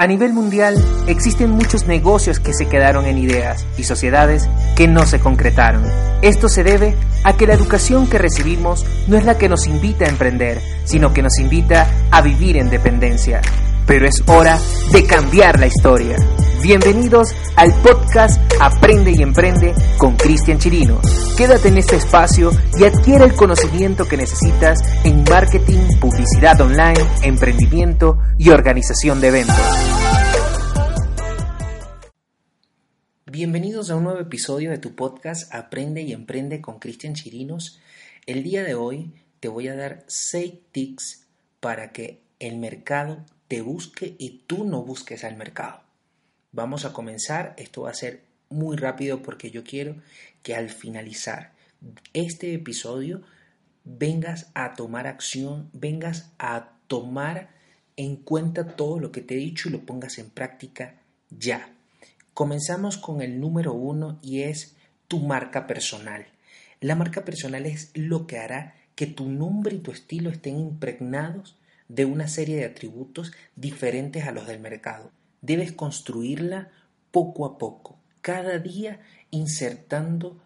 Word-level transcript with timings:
A 0.00 0.06
nivel 0.06 0.32
mundial 0.32 0.82
existen 1.08 1.50
muchos 1.50 1.86
negocios 1.86 2.40
que 2.40 2.54
se 2.54 2.66
quedaron 2.66 3.04
en 3.04 3.18
ideas 3.18 3.66
y 3.76 3.84
sociedades 3.84 4.48
que 4.74 4.88
no 4.88 5.04
se 5.04 5.20
concretaron. 5.20 5.84
Esto 6.22 6.48
se 6.48 6.64
debe 6.64 6.96
a 7.22 7.36
que 7.36 7.46
la 7.46 7.52
educación 7.52 8.08
que 8.08 8.16
recibimos 8.16 8.86
no 9.08 9.18
es 9.18 9.26
la 9.26 9.36
que 9.36 9.50
nos 9.50 9.66
invita 9.66 10.06
a 10.06 10.08
emprender, 10.08 10.62
sino 10.86 11.12
que 11.12 11.20
nos 11.20 11.38
invita 11.38 11.86
a 12.10 12.22
vivir 12.22 12.56
en 12.56 12.70
dependencia. 12.70 13.42
Pero 13.86 14.06
es 14.06 14.22
hora 14.26 14.58
de 14.92 15.04
cambiar 15.06 15.58
la 15.58 15.66
historia. 15.66 16.16
Bienvenidos 16.62 17.28
al 17.56 17.72
podcast 17.82 18.40
Aprende 18.60 19.12
y 19.12 19.22
Emprende 19.22 19.74
con 19.96 20.16
Cristian 20.16 20.58
Chirino. 20.58 21.00
Quédate 21.36 21.68
en 21.68 21.78
este 21.78 21.96
espacio 21.96 22.50
y 22.78 22.84
adquiere 22.84 23.24
el 23.24 23.34
conocimiento 23.34 24.06
que 24.06 24.16
necesitas 24.16 24.78
en 25.04 25.24
marketing, 25.24 25.98
publicidad 26.00 26.60
online, 26.60 27.00
emprendimiento 27.22 28.18
y 28.38 28.50
organización 28.50 29.20
de 29.20 29.28
eventos. 29.28 29.56
Bienvenidos 33.24 33.90
a 33.90 33.96
un 33.96 34.04
nuevo 34.04 34.20
episodio 34.20 34.70
de 34.70 34.78
tu 34.78 34.94
podcast 34.94 35.54
Aprende 35.54 36.02
y 36.02 36.12
Emprende 36.12 36.60
con 36.60 36.78
Cristian 36.78 37.14
Chirinos. 37.14 37.80
El 38.26 38.42
día 38.42 38.64
de 38.64 38.74
hoy 38.74 39.14
te 39.40 39.48
voy 39.48 39.68
a 39.68 39.76
dar 39.76 40.04
6 40.08 40.52
tips 40.72 41.26
para 41.60 41.92
que 41.92 42.20
el 42.38 42.58
mercado 42.58 43.24
te 43.50 43.62
busque 43.62 44.14
y 44.16 44.44
tú 44.46 44.62
no 44.62 44.84
busques 44.84 45.24
al 45.24 45.36
mercado. 45.36 45.80
Vamos 46.52 46.84
a 46.84 46.92
comenzar, 46.92 47.52
esto 47.58 47.82
va 47.82 47.90
a 47.90 47.94
ser 47.94 48.22
muy 48.48 48.76
rápido 48.76 49.22
porque 49.22 49.50
yo 49.50 49.64
quiero 49.64 49.96
que 50.44 50.54
al 50.54 50.70
finalizar 50.70 51.50
este 52.12 52.54
episodio 52.54 53.22
vengas 53.82 54.52
a 54.54 54.74
tomar 54.74 55.08
acción, 55.08 55.68
vengas 55.72 56.30
a 56.38 56.74
tomar 56.86 57.50
en 57.96 58.14
cuenta 58.14 58.76
todo 58.76 59.00
lo 59.00 59.10
que 59.10 59.20
te 59.20 59.34
he 59.34 59.38
dicho 59.38 59.68
y 59.68 59.72
lo 59.72 59.80
pongas 59.84 60.18
en 60.18 60.30
práctica 60.30 61.00
ya. 61.30 61.74
Comenzamos 62.34 62.98
con 62.98 63.20
el 63.20 63.40
número 63.40 63.72
uno 63.72 64.20
y 64.22 64.42
es 64.42 64.76
tu 65.08 65.18
marca 65.18 65.66
personal. 65.66 66.24
La 66.80 66.94
marca 66.94 67.24
personal 67.24 67.66
es 67.66 67.90
lo 67.94 68.28
que 68.28 68.38
hará 68.38 68.76
que 68.94 69.08
tu 69.08 69.28
nombre 69.28 69.74
y 69.74 69.80
tu 69.80 69.90
estilo 69.90 70.30
estén 70.30 70.56
impregnados 70.56 71.56
de 71.90 72.04
una 72.04 72.28
serie 72.28 72.56
de 72.56 72.64
atributos 72.66 73.32
diferentes 73.56 74.24
a 74.24 74.30
los 74.30 74.46
del 74.46 74.60
mercado. 74.60 75.10
Debes 75.42 75.72
construirla 75.72 76.70
poco 77.10 77.44
a 77.44 77.58
poco, 77.58 77.98
cada 78.20 78.58
día 78.60 79.00
insertando 79.32 80.40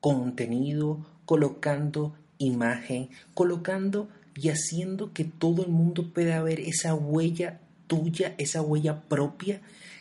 contenido, 0.00 1.06
colocando 1.26 2.14
imagen, 2.38 3.10
colocando 3.34 4.08
y 4.34 4.48
haciendo 4.48 5.12
que 5.12 5.24
todo 5.24 5.62
el 5.62 5.68
mundo 5.68 6.10
pueda 6.14 6.42
ver 6.42 6.60
esa 6.60 6.94
huella 6.94 7.60
tuya, 7.86 8.34
esa 8.38 8.62
huella 8.62 9.02
propia 9.02 9.60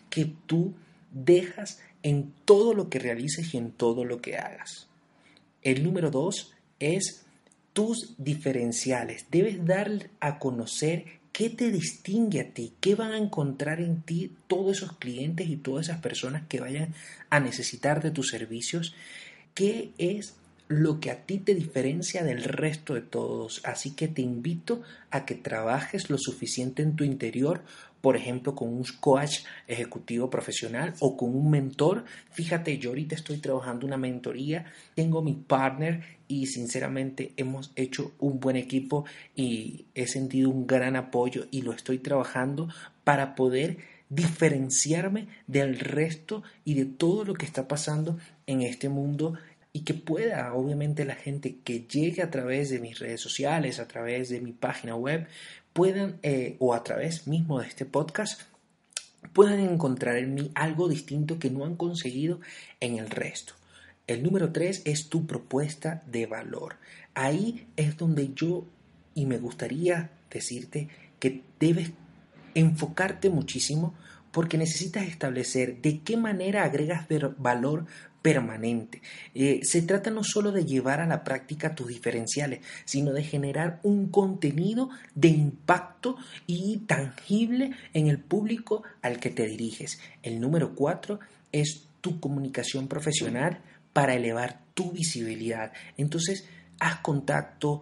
que 0.09 0.33
tú 0.45 0.73
dejas 1.11 1.79
en 2.01 2.31
todo 2.45 2.73
lo 2.73 2.89
que 2.89 2.99
realices 2.99 3.53
y 3.53 3.57
en 3.57 3.71
todo 3.71 4.05
lo 4.05 4.21
que 4.21 4.37
hagas. 4.37 4.87
El 5.63 5.83
número 5.83 6.11
dos 6.11 6.53
es 6.79 7.26
tus 7.77 8.15
diferenciales. 8.17 9.27
Debes 9.29 9.63
dar 9.63 10.09
a 10.19 10.39
conocer 10.39 11.05
qué 11.31 11.51
te 11.51 11.69
distingue 11.69 12.41
a 12.41 12.51
ti, 12.51 12.73
qué 12.81 12.95
van 12.95 13.11
a 13.11 13.19
encontrar 13.19 13.81
en 13.81 14.01
ti 14.01 14.31
todos 14.47 14.77
esos 14.77 14.97
clientes 14.97 15.47
y 15.47 15.57
todas 15.57 15.89
esas 15.89 16.01
personas 16.01 16.41
que 16.49 16.59
vayan 16.59 16.95
a 17.29 17.39
necesitar 17.39 18.01
de 18.01 18.09
tus 18.09 18.29
servicios, 18.29 18.95
qué 19.53 19.91
es 19.99 20.33
lo 20.67 20.99
que 20.99 21.11
a 21.11 21.25
ti 21.25 21.37
te 21.39 21.55
diferencia 21.55 22.23
del 22.23 22.43
resto 22.43 22.93
de 22.93 23.01
todos. 23.01 23.61
Así 23.63 23.91
que 23.91 24.07
te 24.07 24.21
invito 24.21 24.81
a 25.11 25.25
que 25.25 25.35
trabajes 25.35 26.09
lo 26.09 26.17
suficiente 26.17 26.83
en 26.83 26.95
tu 26.95 27.03
interior, 27.03 27.63
por 28.01 28.15
ejemplo, 28.15 28.53
con 28.53 28.69
un 28.69 28.85
coach 28.99 29.39
ejecutivo 29.67 30.29
profesional 30.29 30.93
o 30.99 31.17
con 31.17 31.35
un 31.35 31.49
mentor. 31.49 32.05
Fíjate, 32.31 32.77
yo 32.77 32.91
ahorita 32.91 33.15
estoy 33.15 33.37
trabajando 33.37 33.85
una 33.85 33.97
mentoría, 33.97 34.65
tengo 34.95 35.21
mi 35.21 35.33
partner 35.33 36.03
y 36.27 36.47
sinceramente 36.47 37.31
hemos 37.37 37.71
hecho 37.75 38.13
un 38.19 38.39
buen 38.39 38.55
equipo 38.55 39.05
y 39.35 39.85
he 39.95 40.07
sentido 40.07 40.49
un 40.49 40.67
gran 40.67 40.95
apoyo 40.95 41.47
y 41.49 41.61
lo 41.61 41.71
estoy 41.71 41.99
trabajando 41.99 42.67
para 43.03 43.35
poder 43.35 43.77
diferenciarme 44.09 45.27
del 45.47 45.79
resto 45.79 46.43
y 46.63 46.75
de 46.75 46.85
todo 46.85 47.25
lo 47.25 47.33
que 47.33 47.45
está 47.45 47.67
pasando 47.67 48.17
en 48.45 48.61
este 48.61 48.89
mundo 48.89 49.33
y 49.77 49.81
que 49.81 49.93
pueda, 49.93 50.55
obviamente, 50.55 51.05
la 51.05 51.13
gente 51.13 51.57
que 51.63 51.81
llegue 51.81 52.23
a 52.23 52.31
través 52.31 52.71
de 52.71 52.79
mis 52.79 52.97
redes 52.97 53.21
sociales, 53.21 53.79
a 53.79 53.87
través 53.87 54.27
de 54.29 54.41
mi 54.41 54.51
página 54.51 54.95
web, 54.95 55.27
puedan, 55.71 56.17
eh, 56.23 56.55
o 56.57 56.73
a 56.73 56.83
través 56.83 57.27
mismo 57.27 57.59
de 57.59 57.67
este 57.67 57.85
podcast, 57.85 58.41
puedan 59.33 59.59
encontrar 59.59 60.17
en 60.17 60.33
mí 60.33 60.49
algo 60.55 60.89
distinto 60.89 61.37
que 61.37 61.51
no 61.51 61.63
han 61.63 61.75
conseguido 61.75 62.39
en 62.79 62.97
el 62.97 63.11
resto. 63.11 63.53
El 64.07 64.23
número 64.23 64.51
tres 64.51 64.81
es 64.83 65.09
tu 65.09 65.27
propuesta 65.27 66.01
de 66.07 66.25
valor. 66.25 66.77
Ahí 67.13 67.67
es 67.75 67.97
donde 67.97 68.33
yo, 68.33 68.65
y 69.13 69.27
me 69.27 69.37
gustaría 69.37 70.09
decirte 70.31 70.87
que 71.19 71.43
debes 71.59 71.91
enfocarte 72.55 73.29
muchísimo 73.29 73.93
porque 74.37 74.59
necesitas 74.59 75.07
establecer 75.07 75.81
de 75.81 76.01
qué 76.01 76.15
manera 76.15 76.63
agregas 76.63 77.07
valor 77.39 77.87
permanente. 78.21 79.01
Eh, 79.33 79.61
se 79.63 79.81
trata 79.81 80.11
no 80.11 80.23
solo 80.23 80.51
de 80.51 80.63
llevar 80.63 81.01
a 81.01 81.07
la 81.07 81.23
práctica 81.23 81.73
tus 81.73 81.87
diferenciales, 81.87 82.59
sino 82.85 83.13
de 83.13 83.23
generar 83.23 83.79
un 83.81 84.09
contenido 84.09 84.91
de 85.15 85.29
impacto 85.29 86.17
y 86.45 86.83
tangible 86.85 87.71
en 87.95 88.05
el 88.05 88.19
público 88.19 88.83
al 89.01 89.19
que 89.19 89.31
te 89.31 89.47
diriges. 89.47 89.97
El 90.21 90.39
número 90.39 90.75
cuatro 90.75 91.19
es 91.51 91.87
tu 92.01 92.19
comunicación 92.19 92.87
profesional 92.87 93.63
para 93.91 94.13
elevar 94.13 94.61
tu 94.75 94.91
visibilidad. 94.91 95.73
Entonces, 95.97 96.47
haz 96.79 96.99
contacto, 96.99 97.81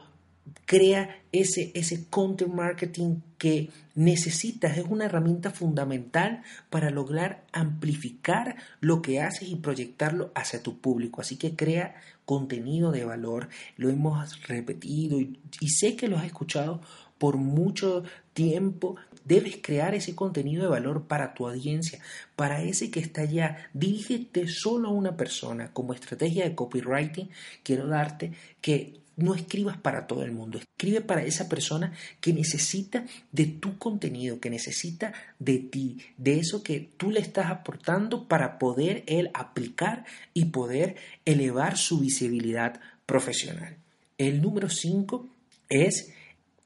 crea 0.66 1.22
ese, 1.31 1.72
ese 1.75 2.06
content 2.09 2.53
marketing 2.53 3.17
que 3.38 3.69
necesitas. 3.94 4.78
Es 4.78 4.85
una 4.85 5.06
herramienta 5.06 5.51
fundamental 5.51 6.44
para 6.69 6.89
lograr 6.89 7.45
amplificar 7.51 8.56
lo 8.79 9.01
que 9.01 9.22
haces 9.22 9.50
y 9.50 9.56
proyectarlo 9.56 10.31
hacia 10.35 10.63
tu 10.63 10.79
público. 10.79 11.22
Así 11.22 11.38
que 11.38 11.56
crea 11.56 11.95
contenido 12.25 12.91
de 12.91 13.06
valor. 13.06 13.50
Lo 13.78 13.89
hemos 13.89 14.41
repetido 14.47 15.19
y, 15.19 15.39
y 15.59 15.69
sé 15.69 15.95
que 15.95 16.07
lo 16.07 16.17
has 16.17 16.25
escuchado 16.25 16.81
por 17.17 17.38
mucho 17.38 18.03
tiempo. 18.33 18.95
Debes 19.23 19.57
crear 19.62 19.95
ese 19.95 20.16
contenido 20.16 20.63
de 20.63 20.69
valor 20.69 21.07
para 21.07 21.33
tu 21.33 21.47
audiencia, 21.47 22.00
para 22.35 22.62
ese 22.63 22.91
que 22.91 23.00
está 23.00 23.22
allá. 23.22 23.69
Dirígete 23.73 24.47
solo 24.47 24.89
a 24.89 24.91
una 24.91 25.17
persona. 25.17 25.72
Como 25.73 25.94
estrategia 25.94 26.44
de 26.44 26.56
copywriting, 26.56 27.29
quiero 27.63 27.88
darte 27.88 28.33
que 28.62 29.04
no 29.17 29.33
escribas 29.35 29.77
para 29.77 30.07
todo 30.07 30.23
el 30.23 30.31
mundo, 30.31 30.59
escribe 30.59 31.01
para 31.01 31.23
esa 31.23 31.47
persona 31.47 31.93
que 32.21 32.33
necesita 32.33 33.05
de 33.31 33.45
tu 33.45 33.77
contenido, 33.77 34.39
que 34.39 34.49
necesita 34.49 35.13
de 35.39 35.59
ti, 35.59 35.97
de 36.17 36.39
eso 36.39 36.63
que 36.63 36.91
tú 36.97 37.12
le 37.12 37.19
estás 37.19 37.47
aportando 37.47 38.27
para 38.27 38.59
poder 38.59 39.03
él 39.07 39.31
aplicar 39.33 40.06
y 40.33 40.45
poder 40.45 40.95
elevar 41.25 41.77
su 41.77 42.00
visibilidad 42.00 42.79
profesional. 43.06 43.77
El 44.17 44.41
número 44.41 44.69
5 44.69 45.27
es 45.69 46.13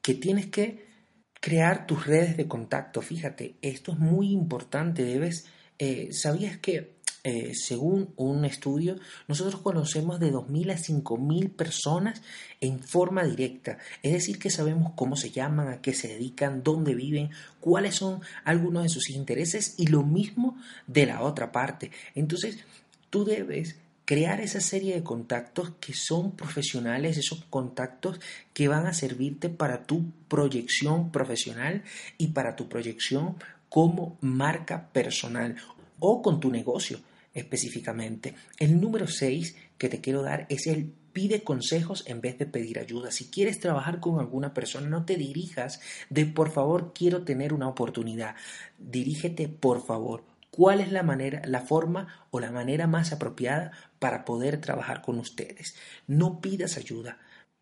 que 0.02 0.14
tienes 0.14 0.46
que 0.46 0.86
crear 1.40 1.86
tus 1.86 2.06
redes 2.06 2.36
de 2.36 2.46
contacto. 2.46 3.02
Fíjate, 3.02 3.56
esto 3.62 3.92
es 3.92 3.98
muy 3.98 4.30
importante. 4.32 5.04
Debes, 5.04 5.46
eh, 5.78 6.08
¿sabías 6.12 6.58
que 6.58 6.94
eh, 7.22 7.52
según 7.54 8.14
un 8.16 8.46
estudio, 8.46 8.96
nosotros 9.28 9.60
conocemos 9.60 10.20
de 10.20 10.32
2.000 10.32 10.72
a 10.72 10.78
5.000 10.78 11.50
personas 11.50 12.22
en 12.62 12.82
forma 12.82 13.24
directa. 13.24 13.76
Es 14.02 14.12
decir, 14.12 14.38
que 14.38 14.48
sabemos 14.48 14.92
cómo 14.96 15.16
se 15.16 15.30
llaman, 15.30 15.68
a 15.68 15.82
qué 15.82 15.92
se 15.92 16.08
dedican, 16.08 16.62
dónde 16.62 16.94
viven, 16.94 17.30
cuáles 17.60 17.96
son 17.96 18.22
algunos 18.44 18.84
de 18.84 18.88
sus 18.88 19.10
intereses 19.10 19.74
y 19.76 19.88
lo 19.88 20.02
mismo 20.02 20.56
de 20.86 21.06
la 21.06 21.20
otra 21.20 21.52
parte. 21.52 21.90
Entonces, 22.14 22.58
tú 23.10 23.26
debes 23.26 23.76
crear 24.06 24.40
esa 24.40 24.60
serie 24.60 24.94
de 24.94 25.02
contactos 25.02 25.72
que 25.78 25.92
son 25.92 26.32
profesionales, 26.32 27.18
esos 27.18 27.44
contactos 27.50 28.18
que 28.54 28.66
van 28.66 28.86
a 28.86 28.94
servirte 28.94 29.50
para 29.50 29.84
tu 29.84 30.10
proyección 30.26 31.12
profesional 31.12 31.84
y 32.16 32.28
para 32.28 32.56
tu 32.56 32.66
proyección 32.68 33.36
como 33.68 34.16
marca 34.22 34.88
personal 34.92 35.56
o 35.98 36.22
con 36.22 36.40
tu 36.40 36.50
negocio 36.50 36.98
específicamente. 37.34 38.34
El 38.58 38.80
número 38.80 39.06
6 39.06 39.56
que 39.78 39.88
te 39.88 40.00
quiero 40.00 40.22
dar 40.22 40.46
es 40.48 40.66
el 40.66 40.92
pide 41.12 41.42
consejos 41.42 42.04
en 42.06 42.20
vez 42.20 42.38
de 42.38 42.46
pedir 42.46 42.78
ayuda. 42.78 43.10
Si 43.10 43.30
quieres 43.30 43.60
trabajar 43.60 44.00
con 44.00 44.20
alguna 44.20 44.54
persona, 44.54 44.88
no 44.88 45.04
te 45.04 45.16
dirijas 45.16 45.80
de 46.08 46.26
por 46.26 46.50
favor 46.50 46.92
quiero 46.94 47.24
tener 47.24 47.52
una 47.52 47.68
oportunidad. 47.68 48.36
Dirígete 48.78 49.48
por 49.48 49.84
favor. 49.84 50.24
¿Cuál 50.50 50.80
es 50.80 50.90
la 50.90 51.02
manera, 51.02 51.42
la 51.46 51.60
forma 51.60 52.26
o 52.30 52.40
la 52.40 52.50
manera 52.50 52.86
más 52.86 53.12
apropiada 53.12 53.70
para 53.98 54.24
poder 54.24 54.60
trabajar 54.60 55.00
con 55.00 55.18
ustedes? 55.18 55.74
No 56.06 56.40
pidas 56.40 56.76
ayuda 56.76 57.18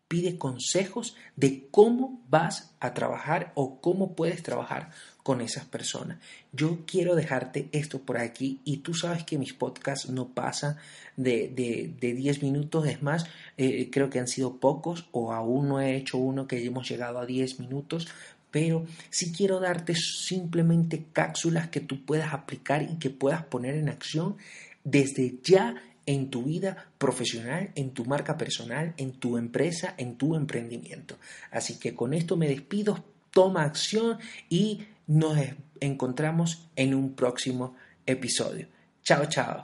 pide 0.09 0.39
consejos 0.39 1.15
de 1.37 1.69
cómo 1.69 2.21
vas 2.27 2.75
a 2.81 2.93
trabajar 2.93 3.53
o 3.55 3.79
cómo 3.79 4.15
puedes 4.15 4.43
trabajar 4.43 4.89
con 5.29 5.41
esas 5.41 5.65
personas. 5.65 6.17
Yo 6.51 6.79
quiero 6.87 7.13
dejarte 7.13 7.69
esto 7.71 7.99
por 8.01 8.17
aquí 8.17 8.61
y 8.65 8.77
tú 8.77 8.95
sabes 8.95 9.23
que 9.25 9.37
mis 9.37 9.53
podcasts 9.53 10.09
no 10.09 10.29
pasan 10.29 10.77
de, 11.17 11.93
de, 11.99 12.13
10 12.15 12.41
minutos, 12.41 12.87
es 12.87 13.03
más, 13.03 13.27
eh, 13.55 13.91
creo 13.91 14.09
que 14.09 14.17
han 14.17 14.27
sido 14.27 14.55
pocos 14.55 15.07
o 15.11 15.31
aún 15.31 15.69
no 15.69 15.79
he 15.79 15.95
hecho 15.95 16.17
uno 16.17 16.47
que 16.47 16.65
hemos 16.65 16.89
llegado 16.89 17.19
a 17.19 17.27
10 17.27 17.59
minutos, 17.59 18.07
pero 18.49 18.87
sí 19.11 19.31
quiero 19.31 19.59
darte 19.59 19.93
simplemente 19.93 21.05
cápsulas 21.13 21.67
que 21.67 21.79
tú 21.79 22.03
puedas 22.03 22.33
aplicar 22.33 22.81
y 22.81 22.97
que 22.97 23.11
puedas 23.11 23.43
poner 23.43 23.75
en 23.75 23.89
acción 23.89 24.35
desde 24.83 25.35
ya 25.43 25.75
en 26.07 26.31
tu 26.31 26.41
vida 26.41 26.87
profesional, 26.97 27.69
en 27.75 27.91
tu 27.91 28.03
marca 28.03 28.35
personal, 28.35 28.95
en 28.97 29.11
tu 29.11 29.37
empresa, 29.37 29.93
en 29.99 30.15
tu 30.15 30.35
emprendimiento. 30.35 31.19
Así 31.51 31.77
que 31.77 31.93
con 31.93 32.15
esto 32.15 32.35
me 32.35 32.47
despido, 32.47 33.03
toma 33.29 33.63
acción 33.63 34.17
y 34.49 34.87
nos 35.09 35.37
encontramos 35.79 36.69
en 36.75 36.93
un 36.93 37.13
próximo 37.15 37.75
episodio. 38.05 38.67
Chao, 39.03 39.25
chao. 39.25 39.63